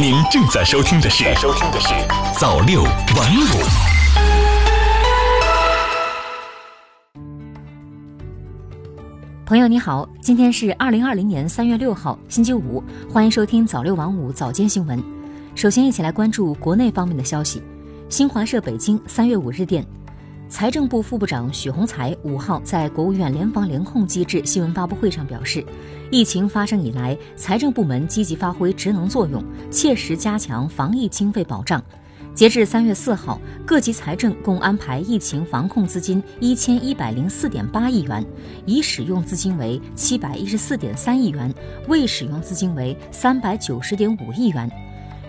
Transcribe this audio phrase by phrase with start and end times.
[0.00, 1.88] 您正在收听的是《收听的是
[2.40, 3.44] 早六晚五》。
[9.44, 14.98] 朋友你好，今天是二零二零年三月六号，星期五，欢迎收听早六晚五早间新闻。
[15.54, 17.62] 首先，一起来关注国内方面的消息。
[18.08, 19.86] 新华社北京三月五日电。
[20.50, 25.64] 财政部副部长许宏才五号在国务院联防联控机制新闻发布会上表示，
[26.10, 31.80] 疫情发生以来，财政部门积极发挥职能作用，切实加强防疫经费保障。
[32.34, 38.24] 截至三月四号，各级财政共安排疫情防控资金一千一百零四点八亿元，
[38.66, 41.54] 已使用资金为七百一十四点三亿元，
[41.86, 44.68] 未使用资金为三百九十点五亿元。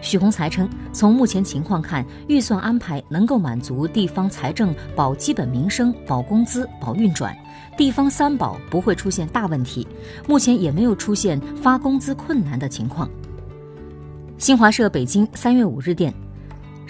[0.00, 7.36] 许宏才称，从目前情况看，预算安排能够满足地方财政保基本民生、保工资、保运转，
[7.76, 9.86] 地方三保不会出现大问题，
[10.26, 13.08] 目前也没有出现发工资困难的情况。
[14.38, 16.12] 新华社北京三月五日电。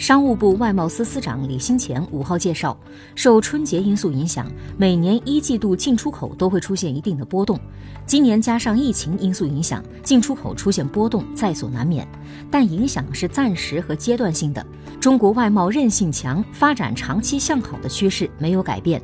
[0.00, 2.74] 商务部外贸司司长李兴前五号介绍，
[3.14, 7.60] 受春节因素影响，每年一季度进出口都会出现一定的波动。
[8.06, 12.08] 今年加上疫情因素影响，进出口出现波动在所难免，
[12.50, 14.66] 但影响是暂时和阶段性的。
[14.98, 19.02] 中国外贸韧性强，发展长期向好的趋势没有改变。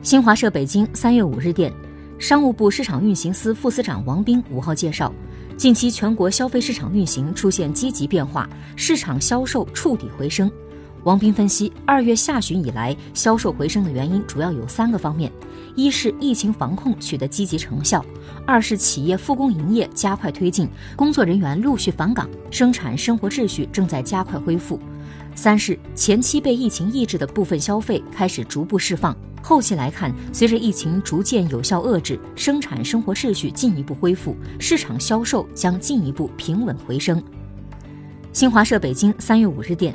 [0.00, 1.70] 新华社北京三月五日电，
[2.18, 5.12] 商务部市场运行司副司长王斌五号介绍。
[5.56, 10.50] 近期全国消费市场运行出现积极变化，市场销售触底回升。
[11.04, 15.32] 王斌分析，二月下旬以来销售回升的原因主要有三个方面：
[15.76, 18.00] 一是疫情防控取得积极成效；
[18.44, 24.76] 二是企业复工营业加快推进，工作人员陆续返岗，生产生活秩序正在加快恢复；
[25.40, 29.16] 三是前期被疫情抑制的部分消费开始逐步释放。
[29.40, 37.22] 后期来看，随着疫情逐渐有效遏制，生产生活秩序进一步恢复，市场销售将进一步平稳回升。
[38.32, 39.94] 新华社北京三月五日电，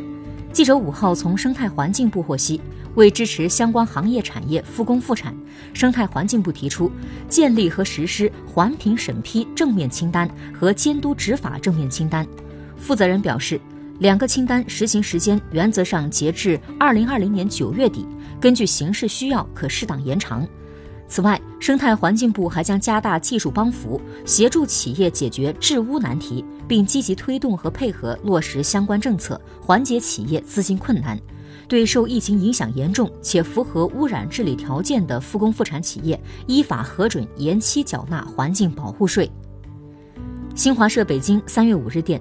[0.54, 2.62] 记者五号从生态环境部获悉，
[2.96, 5.36] 为支持相关行业产业复工复产，
[5.74, 6.90] 生态环境部提出
[7.28, 10.26] 建立和实施环评审批正面清单
[10.58, 12.26] 和监督执法正面清单。
[12.78, 13.60] 负责人表示。
[14.00, 18.06] 两个清单实行时间原则上截至二零二零年九月底，
[18.42, 20.46] 根据形势需要可适当延长。
[21.08, 31.20] 此外，生态环境部还将加大技术帮扶，协助企业解决治污难题，并积极推动和配合落实相关政策，缓解企业资金困难。
[31.68, 39.30] 对受疫情影响严重且符合污染治理条件的复工复产企业，依法核准延期缴纳环境保护税。
[40.56, 42.20] 新华社北京三月五日电。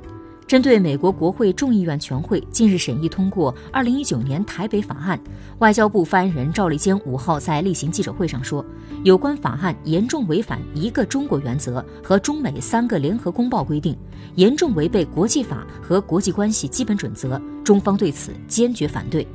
[0.52, 5.18] 针对美国国会众议院全会近日审议通过《二零一九年台北法案》，
[5.60, 8.62] 外交部发言人赵立坚五号在例行记者会上说，
[9.02, 13.96] 有关法案严重违反一个中国原则和中美三个联合公报规定，
[14.34, 19.26] 严重违背国际法和国际关系基本准则，中方对此坚决反对。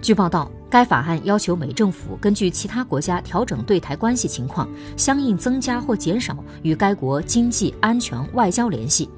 [0.00, 9.08] 据报道，该法案要求美政府根据其他国家调整对台关系情况，相应增加或减少与该国经济、安全、外交联系。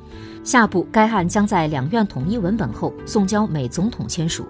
[0.45, 4.47] 下步该案将在两院统一文本后送交美总统签署。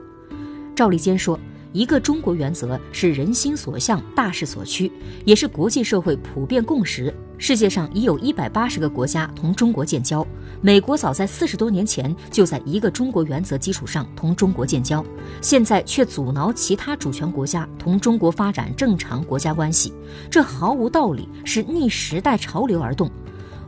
[0.74, 1.38] 赵立坚说
[1.72, 4.90] ：“一个中国原则是人心所向、大势所趋，
[5.24, 7.14] 也是国际社会普遍共识。
[7.36, 10.26] 世界上已有一百八十个国家同中国建交，
[10.60, 15.04] 美国早在四十多年前就在一个中国原则基础上同中国建交，
[15.40, 19.92] 现在却阻挠其他主权国家同中国发展正常国家关系，
[20.28, 23.10] 这毫无道理，是逆时代潮流而动。”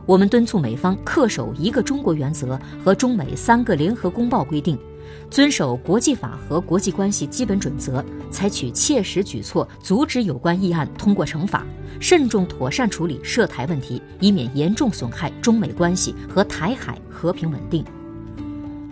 [0.07, 4.77] 我们敦促美方恪守一个中国原则和中美三个联合公报规定，
[5.29, 11.65] 遵守国际法和国际关系基本准则，采取切实举措阻止有关议案通过惩罚，
[11.99, 17.83] 慎重妥善处理涉台问题，以免严重损害中美关系和台海和平稳定。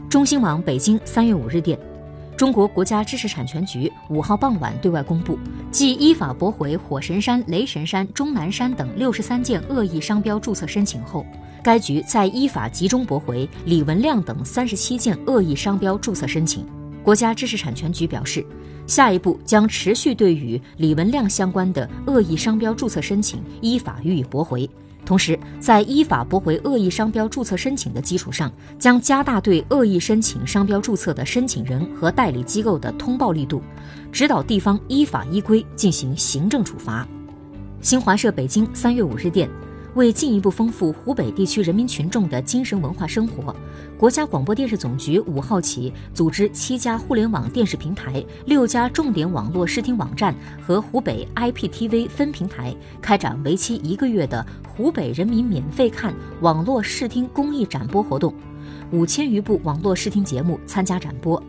[0.09, 1.88] 中新网北京三月五日电。
[2.39, 5.38] 中国国家知识产权局五号傍晚对外公布，
[5.72, 11.25] 继依法驳回火神山、雷神山、钟南山等六十三件恶意商标注册申请后，
[11.61, 16.66] 该局再依法集中驳回李文亮等三十七件恶意商标注册申请。
[17.03, 18.46] 国家知识产权局表示，
[18.87, 24.69] 下一步将持续对与李文亮相关的恶意商标注册申请依法予以驳回。
[25.09, 33.59] 同时，在依法驳回恶意商标注册申请的基础上，将加大对恶意申请商标注册的申请人和代理机构的通报力度，
[34.11, 37.08] 指导地方依法依规进行行政处罚。
[37.82, 39.50] 新华社北京三月五日电，
[39.96, 43.56] 为进一步丰富湖北地区人民群众的精神文化生活，
[43.97, 58.34] 国家广播电视总局五号起组织七家互联网电视平台、六家重点网络视听网站和湖北 IPTV 分平台开展为期一个月的湖北人民免费看网络视听公益展播活动，
[58.91, 61.41] 五千余部网络视听节目参加展播。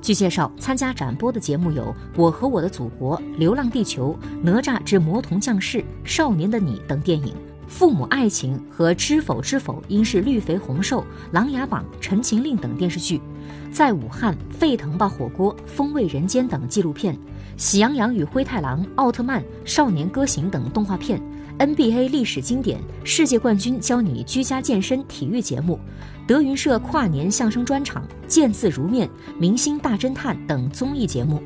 [0.00, 1.84] 据介绍，参加展播的节目有
[2.16, 7.34] 《我和我的祖国》《流浪地球》《哪吒之魔童降世》《少年的你》等电影。
[7.68, 13.20] 父母爱情和知否知否应是绿肥红瘦、琅琊榜、陈情令等电视剧，
[13.70, 17.16] 在武汉沸腾吧火锅、风味人间等纪录片，
[17.56, 21.20] 喜羊羊与灰太狼、奥特曼、少年歌行等动画片
[21.58, 25.78] ，NBA 历史经典、世界冠军教你居家健身体育节目，
[26.26, 31.42] 德云社跨年相声专场、见字如面、明星大侦探等综艺节目。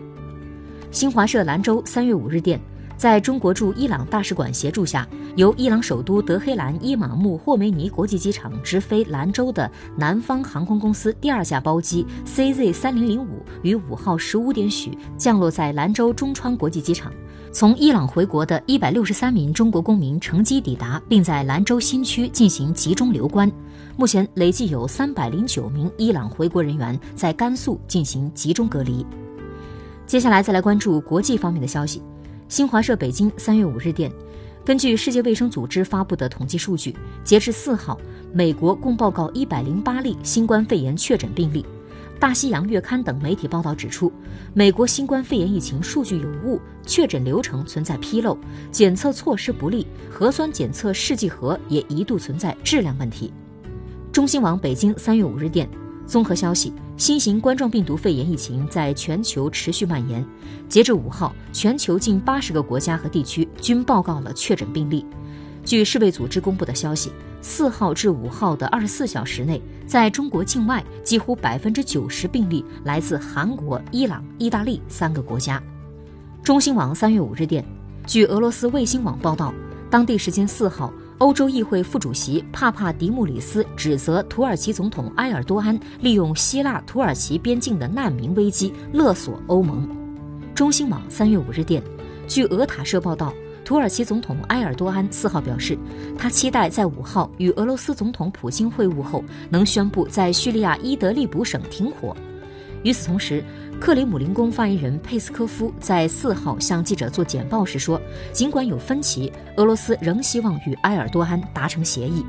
[0.93, 2.61] 新华社兰州三月五日电。
[2.97, 17.13] 在中国驻伊朗大使馆协助下，由伊朗首都德黑兰伊玛目霍梅尼国际机场直飞兰州的南方航空公司第二架包机 CZ 三零零五于五号十五点许降落在兰州中川国际机场。
[17.51, 23.51] 从伊朗回国的一百六十三名中国公民乘机抵达，并在兰州新区进行集中留观。
[23.97, 29.05] 目前累计有三百零九名伊朗回国人员在甘肃进行集中隔离。
[30.07, 32.03] 接下来再来关注国际方面的消息。
[32.49, 34.13] 新华社北京三月五日电，
[34.65, 36.95] 根据世界卫生组织发布的统计数据，
[37.25, 37.99] 截至四号，
[38.33, 41.65] 美国共报告一百零八例新冠肺炎确诊病例。
[42.21, 44.13] 大西洋月刊等媒体报道指出，
[44.55, 48.37] 美国新冠肺炎疫情数据有误，确诊流程存在纰漏，
[48.71, 53.33] 检测措施不力，核酸检测试剂盒也一度存在质量问题。
[54.13, 55.69] 中新网北京三月五日电。
[56.05, 60.25] 综合消息，新型冠状病毒肺炎疫情在全球持续蔓延。
[60.69, 65.05] 截至五号，全球近八十个国家和地区均报告了确诊病例。
[65.65, 67.11] 据世卫组织公布的消息，
[67.41, 75.61] 四号至五号的二十四小时内，在中国境外几乎百分之九十病例来自韩国、伊朗、意大利三个国家。
[76.45, 77.65] 中新网三月五日电，
[78.07, 79.53] 据俄罗斯卫星网报道，
[79.91, 80.93] 当地时间四号。
[81.23, 89.89] 欧洲议会副主席帕帕迪穆里斯指责土耳其总统埃尔多安利用希腊土耳其边境的难民危机勒索欧盟。
[90.53, 91.81] 中新网三月五日电，
[92.27, 93.33] 据俄塔社报道，
[93.65, 95.79] 土耳其总统埃尔多安四号表示，
[96.19, 102.17] 他期待在五号与俄罗斯总统普京会晤后，能宣布在叙利亚伊德利卜省停火。
[102.83, 103.45] 与此同时，
[103.81, 108.01] 克里姆林宫发言人佩斯科夫在四号向记者做简报时说，
[108.33, 112.25] 尽管有分歧，俄罗斯仍希望与埃尔多安达成协议。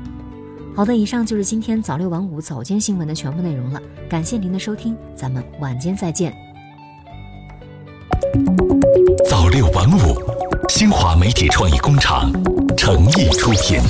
[0.76, 6.34] 好的，以上就是今天早六晚五早间新闻的全部内容了，感谢您的收听，咱们晚间再见。
[9.28, 10.16] 早六晚五，
[10.68, 12.32] 新华媒体创意工厂
[12.76, 13.80] 诚意出品。